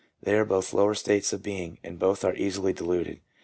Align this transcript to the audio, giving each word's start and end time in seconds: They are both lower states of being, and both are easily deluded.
They 0.23 0.33
are 0.33 0.45
both 0.45 0.73
lower 0.73 0.95
states 0.95 1.31
of 1.31 1.43
being, 1.43 1.77
and 1.83 1.99
both 1.99 2.25
are 2.25 2.33
easily 2.35 2.73
deluded. 2.73 3.19